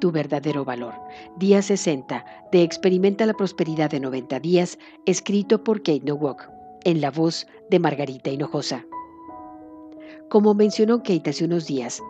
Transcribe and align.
Tu 0.00 0.10
verdadero 0.10 0.64
valor. 0.64 0.94
Día 1.36 1.60
60 1.60 2.24
de 2.50 2.62
Experimenta 2.62 3.26
la 3.26 3.34
Prosperidad 3.34 3.90
de 3.90 4.00
90 4.00 4.40
días, 4.40 4.78
escrito 5.04 5.62
por 5.62 5.82
Kate 5.82 6.00
Nowak, 6.04 6.50
en 6.84 7.02
la 7.02 7.10
voz 7.10 7.46
de 7.68 7.78
Margarita 7.78 8.30
Hinojosa. 8.30 8.86
Como 10.30 10.54
mencionó 10.54 11.02
Kate 11.02 11.28
hace 11.30 11.44
unos 11.44 11.66
días, 11.66 12.02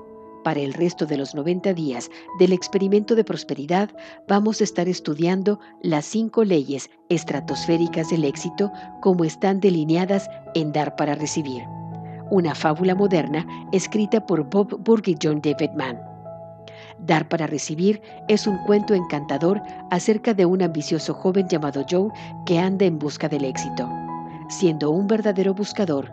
para 0.45 0.61
el 0.61 0.73
resto 0.73 1.05
de 1.05 1.17
los 1.17 1.35
90 1.35 1.75
días 1.75 2.11
del 2.39 2.53
experimento 2.53 3.17
de 3.17 3.25
prosperidad 3.25 3.91
vamos 4.29 4.61
a 4.61 4.65
estar 4.65 4.89
estudiando 4.89 5.59
las 5.83 6.07
cinco 6.07 6.45
leyes 6.45 6.91
estratosféricas 7.09 8.11
del 8.11 8.25
éxito 8.25 8.71
como 9.03 9.25
están 9.25 9.59
delineadas 9.59 10.31
en 10.55 10.73
Dar 10.73 10.95
para 10.95 11.17
Recibir, 11.17 11.65
una 12.31 12.55
fábula 12.55 12.95
moderna 12.95 13.47
escrita 13.73 14.25
por 14.25 14.49
Bob 14.49 14.79
Burge 14.83 15.17
John 15.21 15.41
David 15.43 15.71
Mann. 15.77 16.10
Dar 17.07 17.29
para 17.29 17.47
recibir 17.47 18.03
es 18.29 18.47
un 18.47 18.59
cuento 18.59 18.95
encantador 18.95 19.63
acerca 19.91 20.35
de 20.35 20.45
un 20.45 20.63
ambicioso 20.63 21.15
joven 21.15 21.49
llamado 21.49 21.85
Joe 21.89 22.11
que 22.47 22.59
anda 22.59 22.85
en 22.85 22.99
busca 22.99 23.29
del 23.29 23.45
éxito. 23.45 23.89
Siendo 24.49 24.91
un 24.91 25.07
verdadero 25.07 25.55
buscador, 25.55 26.13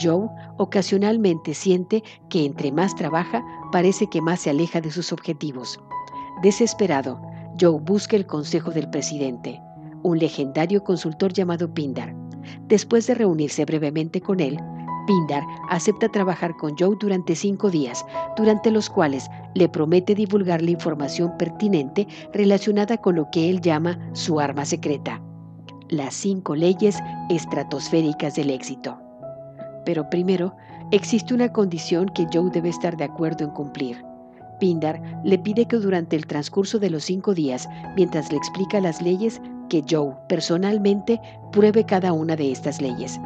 Joe 0.00 0.28
ocasionalmente 0.56 1.54
siente 1.54 2.02
que 2.28 2.44
entre 2.44 2.70
más 2.70 2.94
trabaja, 2.94 3.44
parece 3.72 4.08
que 4.08 4.20
más 4.20 4.40
se 4.40 4.50
aleja 4.50 4.80
de 4.80 4.90
sus 4.90 5.12
objetivos. 5.12 5.80
Desesperado, 6.42 7.20
Joe 7.60 7.80
busca 7.80 8.14
el 8.14 8.26
consejo 8.26 8.70
del 8.70 8.88
presidente, 8.88 9.60
un 10.02 10.18
legendario 10.18 10.84
consultor 10.84 11.32
llamado 11.32 11.74
Pindar. 11.74 12.14
Después 12.68 13.06
de 13.06 13.14
reunirse 13.14 13.64
brevemente 13.64 14.20
con 14.20 14.40
él, 14.40 14.60
Pindar 15.08 15.42
acepta 15.70 16.10
trabajar 16.10 16.54
con 16.58 16.76
Joe 16.78 16.94
durante 17.00 17.34
cinco 17.34 17.70
días, 17.70 18.04
durante 18.36 18.70
los 18.70 18.90
cuales 18.90 19.30
le 19.54 19.66
promete 19.66 20.14
divulgar 20.14 20.60
la 20.60 20.72
información 20.72 21.34
pertinente 21.38 22.06
relacionada 22.34 22.98
con 22.98 23.16
lo 23.16 23.30
que 23.30 23.48
él 23.48 23.62
llama 23.62 23.98
su 24.12 24.38
arma 24.38 24.66
secreta, 24.66 25.22
las 25.88 26.12
cinco 26.12 26.54
leyes 26.54 26.98
estratosféricas 27.30 28.34
del 28.34 28.50
éxito. 28.50 28.98
Pero 29.86 30.10
primero, 30.10 30.54
existe 30.90 31.32
una 31.32 31.54
condición 31.54 32.10
que 32.10 32.26
Joe 32.30 32.50
debe 32.50 32.68
estar 32.68 32.98
de 32.98 33.04
acuerdo 33.04 33.44
en 33.46 33.50
cumplir. 33.52 34.04
Pindar 34.60 35.00
le 35.24 35.38
pide 35.38 35.64
que 35.64 35.76
durante 35.76 36.16
el 36.16 36.26
transcurso 36.26 36.78
de 36.78 36.90
los 36.90 37.04
cinco 37.04 37.32
días, 37.32 37.66
mientras 37.96 38.30
le 38.30 38.36
explica 38.36 38.78
las 38.78 39.00
leyes, 39.00 39.40
que 39.70 39.82
Joe 39.88 40.12
personalmente 40.28 41.18
pruebe 41.50 41.86
cada 41.86 42.12
una 42.12 42.36
de 42.36 42.52
estas 42.52 42.82
leyes. 42.82 43.18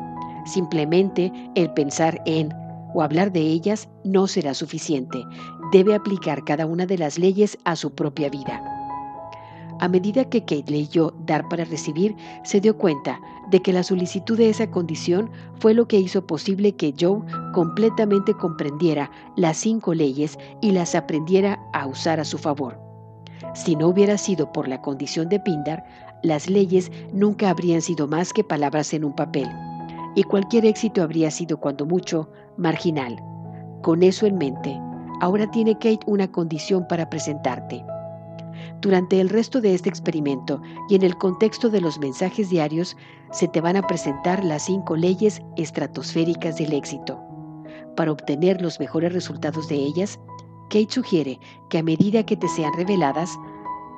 Simplemente 0.44 1.32
el 1.54 1.72
pensar 1.72 2.20
en 2.26 2.52
o 2.94 3.02
hablar 3.02 3.32
de 3.32 3.40
ellas 3.40 3.88
no 4.04 4.26
será 4.26 4.54
suficiente. 4.54 5.24
Debe 5.72 5.94
aplicar 5.94 6.44
cada 6.44 6.66
una 6.66 6.86
de 6.86 6.98
las 6.98 7.18
leyes 7.18 7.58
a 7.64 7.76
su 7.76 7.94
propia 7.94 8.28
vida. 8.28 8.62
A 9.80 9.88
medida 9.88 10.24
que 10.24 10.42
Kate 10.42 10.70
leyó 10.70 11.12
Dar 11.26 11.48
para 11.48 11.64
Recibir, 11.64 12.14
se 12.44 12.60
dio 12.60 12.76
cuenta 12.76 13.20
de 13.50 13.60
que 13.60 13.72
la 13.72 13.82
solicitud 13.82 14.38
de 14.38 14.48
esa 14.48 14.70
condición 14.70 15.30
fue 15.58 15.74
lo 15.74 15.88
que 15.88 15.98
hizo 15.98 16.24
posible 16.26 16.76
que 16.76 16.94
Joe 16.98 17.20
completamente 17.52 18.34
comprendiera 18.34 19.10
las 19.36 19.56
cinco 19.56 19.94
leyes 19.94 20.38
y 20.60 20.70
las 20.70 20.94
aprendiera 20.94 21.58
a 21.72 21.86
usar 21.86 22.20
a 22.20 22.24
su 22.24 22.38
favor. 22.38 22.78
Si 23.54 23.74
no 23.74 23.88
hubiera 23.88 24.18
sido 24.18 24.52
por 24.52 24.68
la 24.68 24.80
condición 24.80 25.28
de 25.28 25.40
Pindar, 25.40 25.84
las 26.22 26.48
leyes 26.48 26.92
nunca 27.12 27.50
habrían 27.50 27.82
sido 27.82 28.06
más 28.06 28.32
que 28.32 28.44
palabras 28.44 28.94
en 28.94 29.04
un 29.04 29.16
papel 29.16 29.48
y 30.14 30.24
cualquier 30.24 30.66
éxito 30.66 31.02
habría 31.02 31.30
sido 31.30 31.58
cuando 31.58 31.86
mucho 31.86 32.28
marginal. 32.56 33.16
Con 33.82 34.02
eso 34.02 34.26
en 34.26 34.36
mente, 34.36 34.78
ahora 35.20 35.50
tiene 35.50 35.74
Kate 35.74 36.00
una 36.06 36.30
condición 36.30 36.86
para 36.88 37.08
presentarte. 37.08 37.84
Durante 38.80 39.20
el 39.20 39.28
resto 39.28 39.60
de 39.60 39.74
este 39.74 39.88
experimento 39.88 40.60
y 40.88 40.96
en 40.96 41.02
el 41.02 41.16
contexto 41.16 41.70
de 41.70 41.80
los 41.80 41.98
mensajes 41.98 42.50
diarios, 42.50 42.96
se 43.30 43.48
te 43.48 43.60
van 43.60 43.76
a 43.76 43.82
presentar 43.82 44.44
las 44.44 44.64
cinco 44.64 44.96
leyes 44.96 45.40
estratosféricas 45.56 46.56
del 46.56 46.72
éxito. 46.72 47.20
Para 47.96 48.12
obtener 48.12 48.60
los 48.60 48.78
mejores 48.80 49.12
resultados 49.12 49.68
de 49.68 49.76
ellas, 49.76 50.18
Kate 50.68 50.90
sugiere 50.90 51.38
que 51.70 51.78
a 51.78 51.82
medida 51.82 52.24
que 52.24 52.36
te 52.36 52.48
sean 52.48 52.72
reveladas, 52.74 53.30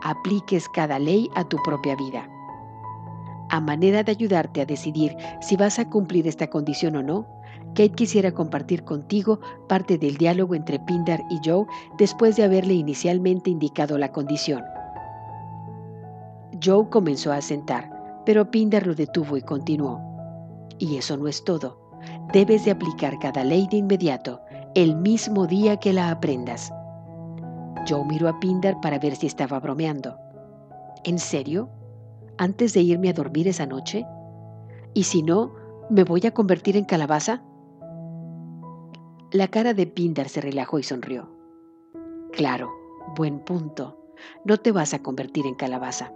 apliques 0.03 0.69
cada 0.69 0.99
ley 0.99 1.29
a 1.35 1.45
tu 1.45 1.57
propia 1.65 1.97
vida 1.97 2.29
a 3.55 3.61
manera 3.61 4.03
de 4.03 4.11
ayudarte 4.11 4.63
a 4.63 4.67
decidir 4.67 5.17
si 5.41 5.57
vas 5.57 5.79
a 5.79 5.89
cumplir 5.89 6.27
esta 6.27 6.49
condición 6.49 6.97
o 6.97 7.05
no, 7.05 7.25
Kate 7.69 7.91
quisiera 7.91 8.33
compartir 8.33 8.83
contigo 8.83 9.39
parte 9.69 9.97
del 9.97 10.17
diálogo 10.17 10.57
entre 10.57 10.81
Pindar 10.81 11.23
y 11.31 11.39
Joe 11.45 11.65
después 11.97 12.35
de 12.35 12.43
haberle 12.43 12.75
inicialmente 12.75 13.51
indicado 13.51 13.97
la 13.97 14.11
condición. 14.11 14.61
Joe 16.65 16.89
comenzó 16.91 17.33
a 17.33 17.41
sentar, 17.41 18.23
pero 18.27 18.51
Pindar 18.51 18.89
lo 18.89 18.95
detuvo 18.97 19.37
y 19.37 19.43
continuó. 19.43 20.01
Y 20.81 20.97
eso 20.97 21.17
no 21.17 21.29
es 21.29 21.45
todo. 21.45 21.79
Debes 22.33 22.65
de 22.65 22.73
aplicar 22.73 23.21
cada 23.21 23.45
ley 23.45 23.69
de 23.71 23.77
inmediato, 23.77 24.41
el 24.75 24.97
mismo 24.97 25.47
día 25.47 25.77
que 25.77 25.93
la 25.93 26.11
aprendas. 26.11 26.73
Joe 27.89 28.05
miró 28.05 28.29
a 28.29 28.41
Pindar 28.41 28.81
para 28.81 28.99
ver 28.99 29.15
si 29.15 29.29
estaba 29.29 29.61
bromeando. 29.61 30.17
¿En 31.05 31.21
serio? 31.21 31.69
Antes 32.39 32.75
de 32.75 32.81
irme 32.83 33.11
a 33.11 33.13
dormir 33.13 33.49
esa 33.49 33.67
noche? 33.67 34.07
¿Y 34.93 35.05
si 35.05 35.23
no, 35.23 35.55
me 35.91 36.05
voy 36.05 36.27
a 36.27 36.33
convertir 36.33 36.77
en 36.77 36.85
calabaza? 36.85 37.43
La 39.33 39.49
cara 39.49 39.75
de 39.75 39.87
Pindar 39.87 40.29
se 40.29 40.41
relajó 40.41 40.79
y 40.79 40.83
sonrió. 40.83 41.29
Claro, 42.33 42.71
buen 43.17 43.41
punto. 43.41 43.99
No 44.45 44.59
te 44.59 44.73
vas 44.73 44.95
a 44.95 45.03
convertir 45.03 45.47
en 45.47 45.55
calabaza. 45.55 46.13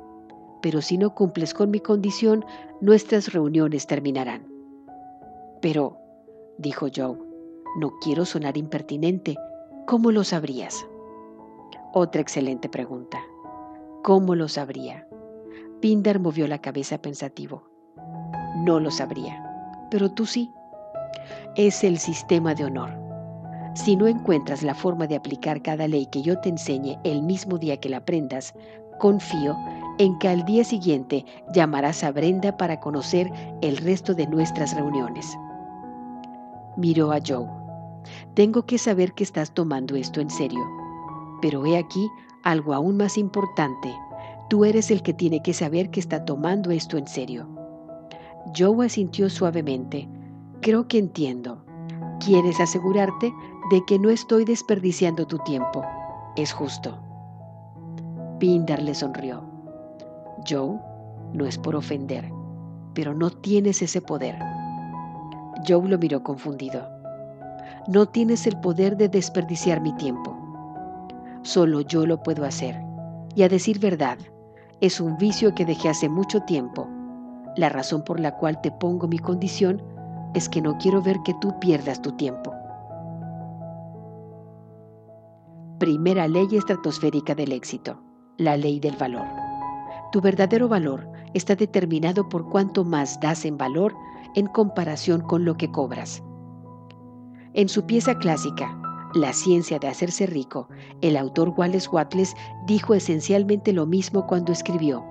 Pero 0.63 0.83
si 0.83 0.99
no 0.99 1.15
cumples 1.15 1.55
con 1.55 1.71
mi 1.71 1.81
condición, 1.81 2.45
nuestras 2.81 3.33
reuniones 3.33 3.87
terminarán. 3.87 4.47
Pero, 5.61 5.99
dijo 6.59 6.87
Joe, 6.95 7.17
no 7.77 7.93
quiero 8.01 8.25
sonar 8.25 8.57
impertinente. 8.57 9.37
¿Cómo 9.87 10.11
lo 10.11 10.25
sabrías? 10.25 10.87
Otra 11.93 12.21
excelente 12.21 12.69
pregunta. 12.69 13.19
¿Cómo 14.03 14.35
lo 14.35 14.49
sabría? 14.49 15.09
Pindar 15.81 16.19
movió 16.19 16.49
la 16.49 16.59
cabeza 16.59 16.99
pensativo. 16.99 17.63
No 18.65 18.81
lo 18.81 18.91
sabría, 18.91 19.41
pero 19.93 20.11
tú 20.11 20.27
sí. 20.27 20.53
Es 21.55 21.85
el 21.85 21.99
sistema 21.99 22.53
de 22.55 22.65
honor. 22.65 22.91
Si 23.75 23.95
no 23.95 24.09
encuentras 24.09 24.65
la 24.65 24.75
forma 24.75 25.07
de 25.07 25.15
aplicar 25.15 25.63
cada 25.63 25.87
ley 25.87 26.07
que 26.07 26.23
yo 26.23 26.41
te 26.41 26.49
enseñe 26.49 26.99
el 27.05 27.23
mismo 27.23 27.59
día 27.59 27.77
que 27.77 27.89
la 27.89 27.99
aprendas, 27.99 28.55
confío 28.99 29.57
en 29.99 30.19
que 30.19 30.29
al 30.29 30.45
día 30.45 30.65
siguiente 30.65 31.25
llamarás 31.55 32.03
a 32.03 32.11
Brenda 32.11 32.57
para 32.57 32.81
conocer 32.81 33.31
el 33.63 33.77
resto 33.77 34.15
de 34.15 34.27
nuestras 34.27 34.75
reuniones. 34.75 35.39
Miró 36.77 37.13
a 37.13 37.21
Joe. 37.25 37.47
Tengo 38.35 38.67
que 38.67 38.79
saber 38.79 39.13
que 39.13 39.23
estás 39.23 39.53
tomando 39.53 39.95
esto 39.95 40.21
en 40.21 40.31
serio. 40.31 40.65
Pero 41.41 41.65
he 41.67 41.79
aquí 41.79 42.09
algo 42.43 42.75
aún 42.75 42.97
más 42.97 43.17
importante 43.17 43.95
Tú 44.49 44.65
eres 44.65 44.91
el 44.91 45.03
que 45.03 45.13
tiene 45.13 45.43
que 45.43 45.53
saber 45.53 45.91
que 45.91 46.01
está 46.01 46.25
tomando 46.25 46.71
esto 46.71 46.97
en 46.97 47.07
serio. 47.07 47.47
Joe 48.57 48.87
asintió 48.87 49.29
suavemente. 49.29 50.09
Creo 50.63 50.89
que 50.89 50.99
entiendo. 50.99 51.65
Quieres 52.25 52.59
asegurarte 52.59 53.33
de 53.71 53.85
que 53.87 53.99
no 53.99 54.09
estoy 54.09 54.47
desperdiciando 54.47 55.27
tu 55.27 55.39
tiempo. 55.41 55.85
Es 56.37 56.53
justo. 56.53 56.99
Pindar 58.39 58.83
le 58.83 58.95
sonrió. 58.95 59.43
Joe, 60.49 60.79
no 61.35 61.45
es 61.45 61.59
por 61.59 61.77
ofender, 61.77 62.31
pero 62.95 63.13
no 63.13 63.31
tienes 63.31 63.83
ese 63.83 64.01
poder. 64.01 64.39
Joe 65.67 65.87
lo 65.87 65.99
miró 65.99 66.23
confundido. 66.23 66.89
No 67.87 68.07
tienes 68.07 68.47
el 68.47 68.59
poder 68.61 68.97
de 68.97 69.09
desperdiciar 69.09 69.83
mi 69.83 69.93
tiempo. 69.97 70.37
Solo 71.43 71.83
yo 71.83 72.07
lo 72.07 72.23
puedo 72.23 72.45
hacer. 72.45 72.81
Y 73.35 73.43
a 73.43 73.49
decir 73.49 73.79
verdad, 73.79 74.19
es 74.81 75.01
un 75.01 75.17
vicio 75.17 75.55
que 75.55 75.65
dejé 75.65 75.89
hace 75.89 76.09
mucho 76.09 76.41
tiempo. 76.43 76.89
La 77.57 77.69
razón 77.69 78.03
por 78.03 78.21
la 78.21 78.37
cual 78.37 78.61
te 78.61 78.71
pongo 78.71 79.09
mi 79.09 79.19
condición 79.19 79.83
es 80.35 80.49
que 80.49 80.61
no 80.61 80.79
quiero 80.79 81.03
ver 81.03 81.19
que 81.25 81.35
tú 81.35 81.59
pierdas 81.59 82.01
tu 82.01 82.13
tiempo. 82.13 82.55
Primera 85.79 86.29
ley 86.29 86.47
estratosférica 86.53 87.35
del 87.35 87.53
éxito, 87.53 88.01
la 88.37 88.57
ley 88.57 88.79
del 88.79 88.97
valor. 88.97 89.27
Tu 90.13 90.21
verdadero 90.21 90.69
valor 90.69 91.09
está 91.35 91.57
determinado 91.57 92.29
por 92.29 92.49
cuánto 92.49 92.85
más 92.85 93.21
das 93.21 93.45
en 93.45 93.59
valor 93.59 93.95
en 94.35 94.47
comparación 94.47 95.21
con 95.21 95.45
lo 95.45 95.57
que 95.57 95.71
cobras. 95.71 96.23
En 97.55 97.69
su 97.69 97.85
pieza 97.87 98.17
clásica, 98.19 98.81
La 99.15 99.33
ciencia 99.33 99.79
de 99.79 99.89
hacerse 99.89 100.27
rico, 100.27 100.69
el 101.01 101.17
autor 101.17 101.55
Wallace 101.57 101.89
Wattles 101.89 102.35
dijo 102.67 102.95
esencialmente 102.95 103.73
lo 103.73 103.87
mismo 103.87 104.27
cuando 104.27 104.53
escribió, 104.53 105.05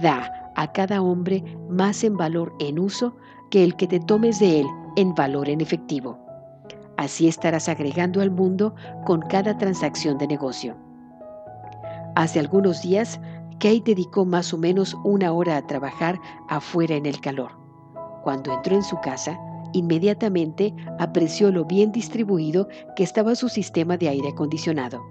Da 0.00 0.52
a 0.54 0.72
cada 0.72 1.02
hombre 1.02 1.42
más 1.68 2.04
en 2.04 2.16
valor 2.16 2.54
en 2.60 2.78
uso 2.78 3.16
que 3.50 3.64
el 3.64 3.74
que 3.74 3.88
te 3.88 3.98
tomes 3.98 4.38
de 4.38 4.60
él 4.60 4.66
en 4.96 5.14
valor 5.14 5.48
en 5.48 5.60
efectivo. 5.60 6.18
Así 6.96 7.26
estarás 7.26 7.68
agregando 7.68 8.20
al 8.20 8.30
mundo 8.30 8.74
con 9.04 9.20
cada 9.22 9.58
transacción 9.58 10.18
de 10.18 10.28
negocio. 10.28 10.76
Hace 12.14 12.38
algunos 12.38 12.82
días, 12.82 13.18
Kate 13.54 13.82
dedicó 13.84 14.24
más 14.24 14.54
o 14.54 14.58
menos 14.58 14.96
una 15.02 15.32
hora 15.32 15.56
a 15.56 15.66
trabajar 15.66 16.20
afuera 16.48 16.94
en 16.94 17.06
el 17.06 17.20
calor. 17.20 17.50
Cuando 18.22 18.52
entró 18.52 18.76
en 18.76 18.84
su 18.84 19.00
casa, 19.00 19.38
inmediatamente 19.72 20.74
apreció 20.98 21.50
lo 21.50 21.64
bien 21.64 21.92
distribuido 21.92 22.68
que 22.96 23.04
estaba 23.04 23.34
su 23.34 23.48
sistema 23.48 23.96
de 23.96 24.08
aire 24.08 24.28
acondicionado. 24.30 25.02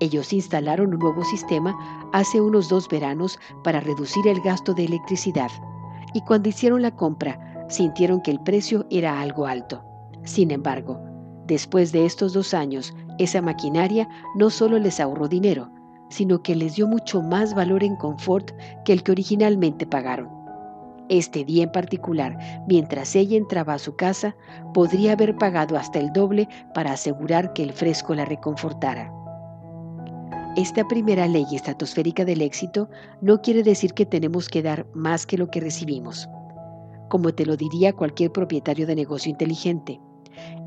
Ellos 0.00 0.32
instalaron 0.32 0.92
un 0.92 0.98
nuevo 0.98 1.24
sistema 1.24 1.76
hace 2.12 2.40
unos 2.40 2.68
dos 2.68 2.88
veranos 2.88 3.38
para 3.62 3.80
reducir 3.80 4.26
el 4.26 4.40
gasto 4.40 4.74
de 4.74 4.84
electricidad 4.84 5.50
y 6.12 6.20
cuando 6.22 6.48
hicieron 6.48 6.82
la 6.82 6.94
compra 6.94 7.66
sintieron 7.68 8.20
que 8.20 8.30
el 8.30 8.40
precio 8.40 8.86
era 8.90 9.20
algo 9.20 9.46
alto. 9.46 9.82
Sin 10.24 10.50
embargo, 10.50 11.00
después 11.46 11.92
de 11.92 12.06
estos 12.06 12.32
dos 12.32 12.54
años, 12.54 12.94
esa 13.18 13.40
maquinaria 13.42 14.08
no 14.36 14.50
solo 14.50 14.78
les 14.78 15.00
ahorró 15.00 15.28
dinero, 15.28 15.70
sino 16.08 16.42
que 16.42 16.54
les 16.54 16.76
dio 16.76 16.86
mucho 16.86 17.22
más 17.22 17.54
valor 17.54 17.82
en 17.84 17.96
confort 17.96 18.52
que 18.84 18.92
el 18.92 19.02
que 19.02 19.12
originalmente 19.12 19.86
pagaron. 19.86 20.43
Este 21.08 21.44
día 21.44 21.64
en 21.64 21.72
particular, 21.72 22.38
mientras 22.66 23.14
ella 23.14 23.36
entraba 23.36 23.74
a 23.74 23.78
su 23.78 23.94
casa, 23.94 24.36
podría 24.72 25.12
haber 25.12 25.36
pagado 25.36 25.76
hasta 25.76 25.98
el 25.98 26.12
doble 26.12 26.48
para 26.74 26.92
asegurar 26.92 27.52
que 27.52 27.62
el 27.62 27.72
fresco 27.72 28.14
la 28.14 28.24
reconfortara. 28.24 29.12
Esta 30.56 30.86
primera 30.86 31.26
ley 31.26 31.44
estratosférica 31.52 32.24
del 32.24 32.40
éxito 32.40 32.88
no 33.20 33.42
quiere 33.42 33.62
decir 33.62 33.92
que 33.92 34.06
tenemos 34.06 34.48
que 34.48 34.62
dar 34.62 34.86
más 34.94 35.26
que 35.26 35.36
lo 35.36 35.50
que 35.50 35.60
recibimos. 35.60 36.28
Como 37.10 37.34
te 37.34 37.44
lo 37.44 37.56
diría 37.56 37.92
cualquier 37.92 38.32
propietario 38.32 38.86
de 38.86 38.94
negocio 38.94 39.30
inteligente, 39.30 40.00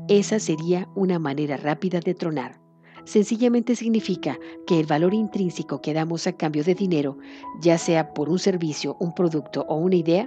esa 0.08 0.38
sería 0.38 0.88
una 0.94 1.18
manera 1.18 1.56
rápida 1.56 2.00
de 2.00 2.14
tronar. 2.14 2.67
Sencillamente 3.08 3.74
significa 3.74 4.38
que 4.66 4.78
el 4.78 4.84
valor 4.84 5.14
intrínseco 5.14 5.80
que 5.80 5.94
damos 5.94 6.26
a 6.26 6.34
cambio 6.34 6.62
de 6.62 6.74
dinero, 6.74 7.16
ya 7.58 7.78
sea 7.78 8.12
por 8.12 8.28
un 8.28 8.38
servicio, 8.38 8.98
un 9.00 9.14
producto 9.14 9.64
o 9.66 9.76
una 9.76 9.96
idea, 9.96 10.26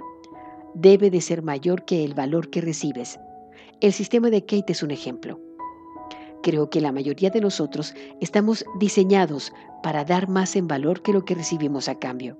debe 0.74 1.08
de 1.08 1.20
ser 1.20 1.42
mayor 1.42 1.84
que 1.84 2.04
el 2.04 2.14
valor 2.14 2.50
que 2.50 2.60
recibes. 2.60 3.20
El 3.80 3.92
sistema 3.92 4.30
de 4.30 4.44
Kate 4.44 4.72
es 4.72 4.82
un 4.82 4.90
ejemplo. 4.90 5.38
Creo 6.42 6.70
que 6.70 6.80
la 6.80 6.90
mayoría 6.90 7.30
de 7.30 7.40
nosotros 7.40 7.94
estamos 8.20 8.64
diseñados 8.80 9.52
para 9.84 10.04
dar 10.04 10.28
más 10.28 10.56
en 10.56 10.66
valor 10.66 11.02
que 11.02 11.12
lo 11.12 11.24
que 11.24 11.36
recibimos 11.36 11.88
a 11.88 12.00
cambio. 12.00 12.36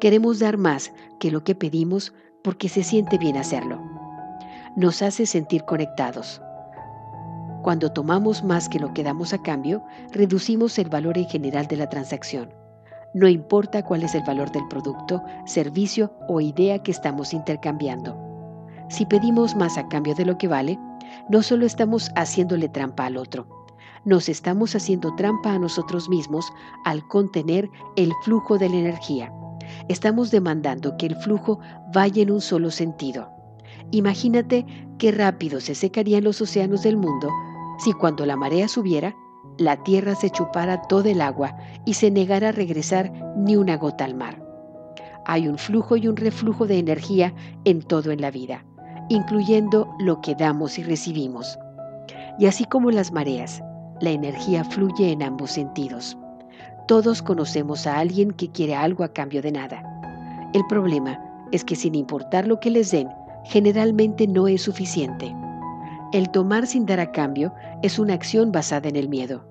Queremos 0.00 0.40
dar 0.40 0.56
más 0.56 0.92
que 1.20 1.30
lo 1.30 1.44
que 1.44 1.54
pedimos 1.54 2.12
porque 2.42 2.68
se 2.68 2.82
siente 2.82 3.16
bien 3.16 3.36
hacerlo. 3.36 3.80
Nos 4.74 5.02
hace 5.02 5.24
sentir 5.24 5.62
conectados. 5.66 6.40
Cuando 7.62 7.92
tomamos 7.92 8.42
más 8.42 8.68
que 8.68 8.80
lo 8.80 8.92
que 8.92 9.04
damos 9.04 9.32
a 9.32 9.40
cambio, 9.40 9.84
reducimos 10.10 10.80
el 10.80 10.88
valor 10.88 11.16
en 11.16 11.28
general 11.28 11.68
de 11.68 11.76
la 11.76 11.88
transacción. 11.88 12.52
No 13.14 13.28
importa 13.28 13.84
cuál 13.84 14.02
es 14.02 14.16
el 14.16 14.24
valor 14.24 14.50
del 14.50 14.66
producto, 14.66 15.22
servicio 15.46 16.12
o 16.28 16.40
idea 16.40 16.82
que 16.82 16.90
estamos 16.90 17.32
intercambiando. 17.32 18.18
Si 18.88 19.06
pedimos 19.06 19.54
más 19.54 19.78
a 19.78 19.86
cambio 19.86 20.16
de 20.16 20.24
lo 20.24 20.38
que 20.38 20.48
vale, 20.48 20.76
no 21.28 21.40
solo 21.40 21.64
estamos 21.64 22.10
haciéndole 22.16 22.68
trampa 22.68 23.06
al 23.06 23.16
otro, 23.16 23.46
nos 24.04 24.28
estamos 24.28 24.74
haciendo 24.74 25.14
trampa 25.14 25.52
a 25.52 25.58
nosotros 25.60 26.08
mismos 26.08 26.52
al 26.84 27.06
contener 27.06 27.70
el 27.94 28.12
flujo 28.24 28.58
de 28.58 28.70
la 28.70 28.76
energía. 28.76 29.32
Estamos 29.86 30.32
demandando 30.32 30.96
que 30.96 31.06
el 31.06 31.14
flujo 31.14 31.60
vaya 31.94 32.22
en 32.22 32.32
un 32.32 32.40
solo 32.40 32.72
sentido. 32.72 33.30
Imagínate 33.92 34.66
qué 34.98 35.12
rápido 35.12 35.60
se 35.60 35.76
secarían 35.76 36.24
los 36.24 36.40
océanos 36.40 36.82
del 36.82 36.96
mundo 36.96 37.28
si 37.82 37.92
cuando 37.92 38.24
la 38.26 38.36
marea 38.36 38.68
subiera, 38.68 39.16
la 39.58 39.82
tierra 39.82 40.14
se 40.14 40.30
chupara 40.30 40.82
todo 40.82 41.08
el 41.08 41.20
agua 41.20 41.56
y 41.84 41.94
se 41.94 42.12
negara 42.12 42.50
a 42.50 42.52
regresar 42.52 43.12
ni 43.36 43.56
una 43.56 43.76
gota 43.76 44.04
al 44.04 44.14
mar. 44.14 44.40
Hay 45.26 45.48
un 45.48 45.58
flujo 45.58 45.96
y 45.96 46.06
un 46.06 46.16
reflujo 46.16 46.68
de 46.68 46.78
energía 46.78 47.34
en 47.64 47.82
todo 47.82 48.12
en 48.12 48.20
la 48.20 48.30
vida, 48.30 48.64
incluyendo 49.08 49.92
lo 49.98 50.20
que 50.20 50.36
damos 50.36 50.78
y 50.78 50.84
recibimos. 50.84 51.58
Y 52.38 52.46
así 52.46 52.64
como 52.66 52.92
las 52.92 53.10
mareas, 53.10 53.60
la 54.00 54.10
energía 54.10 54.62
fluye 54.62 55.10
en 55.10 55.24
ambos 55.24 55.50
sentidos. 55.50 56.16
Todos 56.86 57.20
conocemos 57.20 57.88
a 57.88 57.98
alguien 57.98 58.30
que 58.30 58.48
quiere 58.48 58.76
algo 58.76 59.02
a 59.02 59.12
cambio 59.12 59.42
de 59.42 59.50
nada. 59.50 59.82
El 60.54 60.64
problema 60.68 61.20
es 61.50 61.64
que 61.64 61.74
sin 61.74 61.96
importar 61.96 62.46
lo 62.46 62.60
que 62.60 62.70
les 62.70 62.92
den, 62.92 63.08
generalmente 63.44 64.28
no 64.28 64.46
es 64.46 64.62
suficiente. 64.62 65.34
El 66.12 66.30
tomar 66.30 66.66
sin 66.66 66.84
dar 66.84 67.00
a 67.00 67.10
cambio 67.10 67.54
es 67.82 67.98
una 67.98 68.12
acción 68.12 68.52
basada 68.52 68.86
en 68.90 68.96
el 68.96 69.08
miedo. 69.08 69.46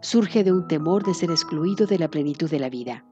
Surge 0.00 0.42
de 0.42 0.52
un 0.52 0.66
temor 0.66 1.04
de 1.04 1.12
ser 1.12 1.30
excluido 1.30 1.86
de 1.86 1.98
la 1.98 2.08
plenitud 2.08 2.50
de 2.50 2.58
la 2.58 2.70
vida. 2.70 3.04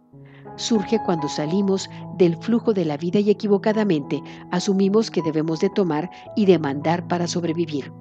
Surge 0.56 0.98
cuando 1.04 1.28
salimos 1.28 1.90
del 2.16 2.38
flujo 2.38 2.72
de 2.72 2.87
la 2.87 2.96
vida 2.96 3.20
y 3.20 3.28
equivocadamente 3.28 4.22
asumimos 4.50 5.10
que 5.10 5.20
debemos 5.20 5.60
de 5.60 5.69
tomar 5.69 6.08
y 6.37 6.46
demandar 6.46 7.06
para 7.06 7.26
sobrevivir. 7.26 7.93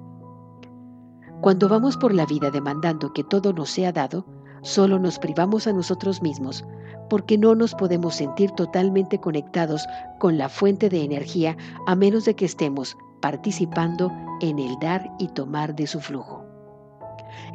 Cuando 1.42 1.68
vamos 1.68 1.98
por 1.98 2.14
la 2.14 2.24
vida 2.24 2.50
demandando 2.50 3.12
que 3.12 3.22
todo 3.22 3.52
nos 3.52 3.68
sea 3.68 3.92
dado, 3.92 4.24
solo 4.62 4.98
nos 4.98 5.18
privamos 5.18 5.66
a 5.66 5.74
nosotros 5.74 6.22
mismos, 6.22 6.64
porque 7.10 7.36
no 7.36 7.54
nos 7.54 7.74
podemos 7.74 8.14
sentir 8.14 8.50
totalmente 8.52 9.20
conectados 9.20 9.86
con 10.18 10.38
la 10.38 10.48
fuente 10.48 10.88
de 10.88 11.04
energía 11.04 11.54
a 11.86 11.94
menos 11.94 12.24
de 12.24 12.34
que 12.34 12.46
estemos 12.46 12.96
participando 13.26 14.12
en 14.40 14.60
el 14.60 14.78
dar 14.78 15.10
y 15.18 15.26
tomar 15.26 15.74
de 15.74 15.88
su 15.88 16.00
flujo. 16.00 16.44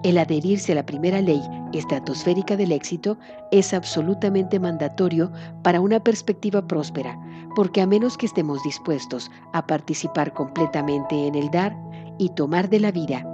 El 0.03 0.17
adherirse 0.17 0.73
a 0.73 0.75
la 0.75 0.85
primera 0.85 1.21
ley 1.21 1.41
estratosférica 1.71 2.57
del 2.57 2.73
éxito 2.73 3.17
es 3.51 3.73
absolutamente 3.73 4.59
mandatorio 4.59 5.31
para 5.63 5.79
una 5.79 6.03
perspectiva 6.03 6.67
próspera, 6.67 7.17
porque 7.55 7.79
a 7.79 7.87
menos 7.87 8.17
que 8.17 8.25
estemos 8.25 8.61
dispuestos 8.63 9.31
a 9.53 9.65
participar 9.65 10.33
completamente 10.33 11.27
en 11.27 11.35
el 11.35 11.49
dar 11.51 11.73
y 12.17 12.27
tomar 12.31 12.69
de 12.69 12.81
la 12.81 12.91
vida, 12.91 13.25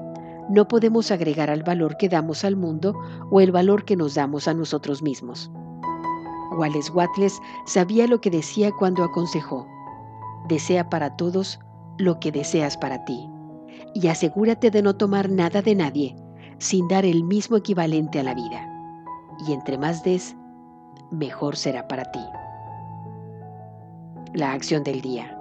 no 0.48 0.68
podemos 0.68 1.10
agregar 1.10 1.50
al 1.50 1.64
valor 1.64 1.98
que 1.98 2.08
damos 2.08 2.46
al 2.46 2.56
mundo 2.56 2.94
o 3.32 3.42
el 3.42 3.52
valor 3.52 3.84
que 3.84 3.96
nos 3.96 4.14
damos 4.14 4.48
a 4.48 4.54
nosotros 4.54 5.02
mismos. 5.02 5.50
Wallace 6.56 6.92
Wattles 6.92 7.42
sabía 7.66 8.06
lo 8.06 8.22
que 8.22 8.30
decía 8.30 8.70
cuando 8.78 9.04
aconsejó, 9.04 9.68
desea 10.48 10.88
para 10.88 11.16
todos 11.18 11.60
lo 11.98 12.20
que 12.20 12.32
deseas 12.32 12.77
para 12.77 13.06
ti 13.06 13.30
y 13.94 14.08
asegúrate 14.08 14.70
de 14.70 14.82
no 14.82 14.96
tomar 14.96 15.30
nada 15.30 15.62
de 15.62 15.75
nadie 15.75 16.16
sin 16.60 16.88
dar 16.88 17.06
el 17.06 17.24
mismo 17.24 17.58
equivalente 17.58 18.20
a 18.20 18.24
la 18.24 18.34
vida. 18.34 18.68
Y 19.48 19.54
entre 19.54 19.77
más 19.77 20.04
des, 20.04 20.36
mejor 21.12 21.56
será 21.56 21.88
para 21.88 22.12
ti. 22.12 22.24
La 24.34 24.51
acción 24.51 24.84
del 24.84 25.01
día. 25.01 25.34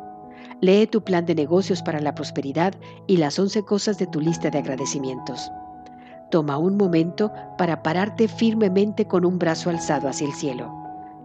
Lee 0.60 0.86
tu 0.86 1.02
plan 1.02 1.26
de 1.26 1.34
negocios 1.34 1.82
para 1.82 2.00
la 2.00 2.14
prosperidad 2.14 2.74
y 3.06 3.18
las 3.18 3.38
11 3.38 3.62
cosas 3.64 3.98
de 3.98 4.06
tu 4.06 4.20
lista 4.20 4.50
de 4.50 4.58
agradecimientos. 4.58 5.50
Toma 6.30 6.56
un 6.56 6.76
momento 6.76 7.30
para 7.58 7.82
pararte 7.82 8.26
firmemente 8.26 9.06
con 9.06 9.24
un 9.24 9.38
brazo 9.38 9.70
alzado 9.70 10.08
hacia 10.08 10.26
el 10.26 10.32
cielo, 10.32 10.72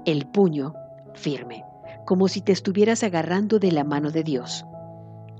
el 0.05 0.25
puño 0.27 0.73
firme, 1.13 1.63
como 2.05 2.27
si 2.27 2.41
te 2.41 2.51
estuvieras 2.51 3.03
agarrando 3.03 3.57
de 3.57 3.71
la 3.71 3.83
mano 3.83 4.11
de 4.11 4.23
Dios. 4.23 4.65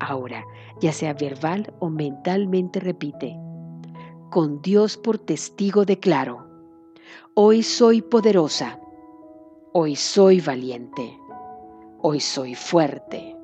Ahora, 0.01 0.47
ya 0.79 0.91
sea 0.91 1.13
verbal 1.13 1.71
o 1.77 1.87
mentalmente 1.89 2.79
repite, 2.79 3.37
con 4.31 4.59
Dios 4.63 4.97
por 4.97 5.19
testigo 5.19 5.85
declaro, 5.85 6.47
hoy 7.35 7.61
soy 7.61 8.01
poderosa, 8.01 8.79
hoy 9.73 9.95
soy 9.95 10.41
valiente, 10.41 11.15
hoy 12.01 12.19
soy 12.19 12.55
fuerte, 12.55 13.37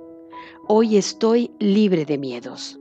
hoy 0.68 0.98
estoy 0.98 1.52
libre 1.60 2.06
de 2.06 2.18
miedos, 2.18 2.80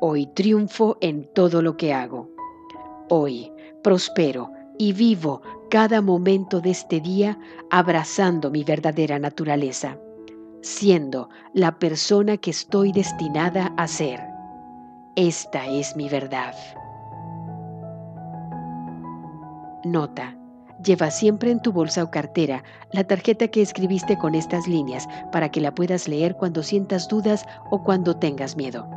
hoy 0.00 0.26
triunfo 0.28 0.96
en 1.02 1.30
todo 1.34 1.60
lo 1.60 1.76
que 1.76 1.92
hago, 1.92 2.30
hoy 3.10 3.52
prospero 3.82 4.50
y 4.78 4.94
vivo 4.94 5.42
cada 5.68 6.00
momento 6.00 6.62
de 6.62 6.70
este 6.70 7.02
día 7.02 7.38
abrazando 7.70 8.50
mi 8.50 8.64
verdadera 8.64 9.18
naturaleza 9.18 9.98
siendo 10.64 11.28
la 11.52 11.78
persona 11.78 12.38
que 12.38 12.50
estoy 12.50 12.90
destinada 12.90 13.74
a 13.76 13.86
ser. 13.86 14.18
Esta 15.14 15.66
es 15.66 15.94
mi 15.94 16.08
verdad. 16.08 16.54
Nota. 19.84 20.36
Lleva 20.82 21.10
siempre 21.10 21.50
en 21.50 21.60
tu 21.60 21.70
bolsa 21.70 22.02
o 22.02 22.10
cartera 22.10 22.64
la 22.92 23.04
tarjeta 23.04 23.48
que 23.48 23.62
escribiste 23.62 24.18
con 24.18 24.34
estas 24.34 24.66
líneas 24.66 25.06
para 25.30 25.50
que 25.50 25.60
la 25.60 25.74
puedas 25.74 26.08
leer 26.08 26.36
cuando 26.36 26.62
sientas 26.62 27.08
dudas 27.08 27.46
o 27.70 27.82
cuando 27.84 28.16
tengas 28.16 28.56
miedo. 28.56 28.88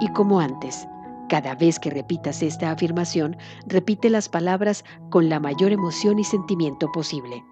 Y 0.00 0.08
como 0.08 0.40
antes, 0.40 0.86
cada 1.28 1.54
vez 1.54 1.78
que 1.78 1.90
repitas 1.90 2.42
esta 2.42 2.72
afirmación, 2.72 3.36
repite 3.66 4.10
las 4.10 4.28
palabras 4.28 4.84
con 5.10 5.28
la 5.28 5.40
mayor 5.40 5.72
emoción 5.72 6.18
y 6.18 6.24
sentimiento 6.24 6.90
posible, 6.92 7.42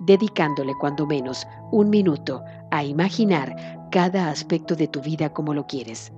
dedicándole 0.00 0.74
cuando 0.80 1.06
menos 1.06 1.46
un 1.70 1.90
minuto 1.90 2.42
a 2.70 2.84
imaginar 2.84 3.88
cada 3.90 4.30
aspecto 4.30 4.74
de 4.74 4.88
tu 4.88 5.00
vida 5.00 5.32
como 5.32 5.54
lo 5.54 5.66
quieres. 5.66 6.12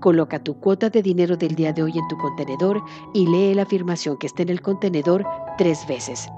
Coloca 0.00 0.38
tu 0.38 0.58
cuota 0.60 0.90
de 0.90 1.02
dinero 1.02 1.36
del 1.36 1.54
día 1.54 1.72
de 1.72 1.82
hoy 1.82 1.98
en 1.98 2.06
tu 2.08 2.16
contenedor 2.18 2.82
y 3.14 3.26
lee 3.26 3.54
la 3.54 3.62
afirmación 3.62 4.18
que 4.18 4.26
está 4.26 4.42
en 4.42 4.50
el 4.50 4.60
contenedor 4.60 5.26
tres 5.58 5.86
veces. 5.88 6.28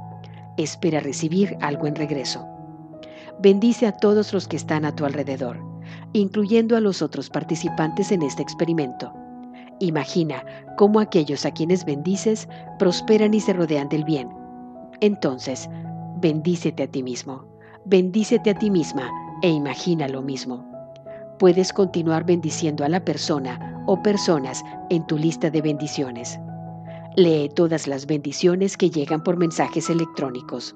Espera 0.57 1.01
recibir 1.01 1.57
algo 1.61 1.87
en 1.87 1.97
regreso. 1.97 2.47
Bendice 3.41 3.87
a 3.87 3.93
todos 3.93 4.33
los 4.33 4.49
que 4.49 4.57
están 4.57 4.85
a 4.85 4.95
tu 4.95 5.05
alrededor, 5.05 5.61
incluyendo 6.13 6.77
a 6.77 6.81
los 6.81 7.03
otros 7.03 7.31
participantes 7.31 8.11
en 8.11 8.23
este 8.23 8.43
experimento. 8.43 9.13
Imagina 9.81 10.45
cómo 10.77 10.99
aquellos 10.99 11.45
a 11.45 11.53
quienes 11.53 11.85
bendices 11.85 12.49
prosperan 12.79 13.35
y 13.35 13.41
se 13.41 13.53
rodean 13.53 13.89
del 13.89 14.05
bien. 14.05 14.29
Entonces, 15.01 15.69
bendícete 16.21 16.83
a 16.83 16.87
ti 16.91 17.03
mismo, 17.03 17.45
bendícete 17.85 18.51
a 18.51 18.55
ti 18.55 18.71
misma 18.71 19.11
e 19.43 19.49
imagina 19.49 20.09
lo 20.09 20.23
mismo. 20.23 20.67
Puedes 21.39 21.73
continuar 21.73 22.25
bendiciendo 22.25 22.85
a 22.85 22.89
la 22.89 23.05
persona 23.05 23.85
o 23.87 24.03
personas 24.03 24.65
en 24.91 25.07
tu 25.07 25.17
lista 25.17 25.51
de 25.51 25.63
bendiciones. 25.63 26.39
Lee 27.17 27.49
todas 27.55 27.87
las 27.87 28.07
bendiciones 28.07 28.77
que 28.77 28.91
llegan 28.91 29.23
por 29.23 29.37
mensajes 29.37 29.89
electrónicos. 29.91 30.75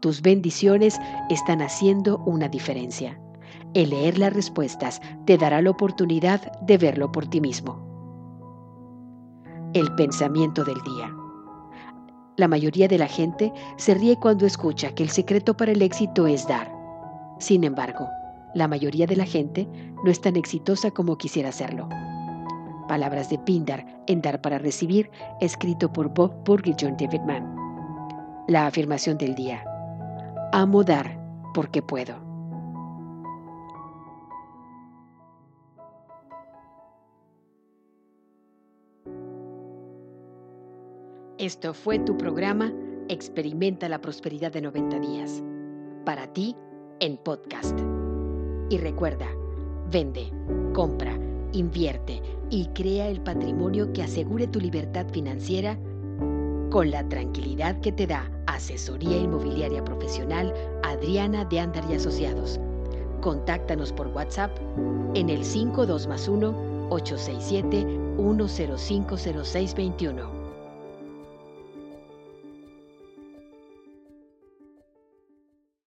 Tus 0.00 0.22
bendiciones 0.22 0.98
están 1.30 1.62
haciendo 1.62 2.18
una 2.18 2.48
diferencia. 2.48 3.18
El 3.74 3.90
leer 3.90 4.18
las 4.18 4.32
respuestas 4.32 5.00
te 5.26 5.36
dará 5.36 5.60
la 5.62 5.70
oportunidad 5.70 6.52
de 6.62 6.78
verlo 6.78 7.10
por 7.10 7.26
ti 7.26 7.40
mismo. 7.40 7.84
El 9.74 9.94
pensamiento 9.94 10.64
del 10.64 10.80
día. 10.82 11.17
La 12.38 12.46
mayoría 12.46 12.86
de 12.86 12.98
la 12.98 13.08
gente 13.08 13.52
se 13.78 13.94
ríe 13.94 14.16
cuando 14.16 14.46
escucha 14.46 14.92
que 14.92 15.02
el 15.02 15.08
secreto 15.08 15.56
para 15.56 15.72
el 15.72 15.82
éxito 15.82 16.28
es 16.28 16.46
dar. 16.46 16.72
Sin 17.40 17.64
embargo, 17.64 18.06
la 18.54 18.68
mayoría 18.68 19.08
de 19.08 19.16
la 19.16 19.26
gente 19.26 19.68
no 20.04 20.08
es 20.08 20.20
tan 20.20 20.36
exitosa 20.36 20.92
como 20.92 21.18
quisiera 21.18 21.50
serlo. 21.50 21.88
Palabras 22.86 23.28
de 23.28 23.38
Pindar 23.38 23.84
en 24.06 24.22
Dar 24.22 24.40
para 24.40 24.58
Recibir, 24.58 25.10
escrito 25.40 25.92
por 25.92 26.14
Bob 26.14 26.32
Burger 26.44 26.76
John 26.80 26.96
David 26.96 27.22
Mann. 27.22 27.56
La 28.46 28.68
afirmación 28.68 29.18
del 29.18 29.34
día. 29.34 29.64
Amo 30.52 30.84
dar 30.84 31.20
porque 31.54 31.82
puedo. 31.82 32.27
Esto 41.38 41.72
fue 41.72 41.98
tu 42.00 42.18
programa 42.18 42.72
Experimenta 43.08 43.88
la 43.88 44.00
Prosperidad 44.00 44.50
de 44.50 44.60
90 44.60 44.98
días. 44.98 45.40
Para 46.04 46.26
ti, 46.32 46.56
en 46.98 47.16
podcast. 47.16 47.78
Y 48.70 48.78
recuerda, 48.78 49.28
vende, 49.88 50.32
compra, 50.74 51.16
invierte 51.52 52.20
y 52.50 52.66
crea 52.74 53.08
el 53.08 53.20
patrimonio 53.20 53.92
que 53.92 54.02
asegure 54.02 54.48
tu 54.48 54.58
libertad 54.58 55.06
financiera 55.12 55.78
con 56.70 56.90
la 56.90 57.08
tranquilidad 57.08 57.78
que 57.82 57.92
te 57.92 58.08
da 58.08 58.28
Asesoría 58.48 59.16
Inmobiliaria 59.16 59.84
Profesional 59.84 60.52
Adriana 60.82 61.44
de 61.44 61.60
Andar 61.60 61.84
y 61.88 61.94
Asociados. 61.94 62.58
Contáctanos 63.20 63.92
por 63.92 64.08
WhatsApp 64.08 64.58
en 65.14 65.30
el 65.30 65.44
52 65.44 66.08
867 66.08 67.86
1050621 68.16 70.37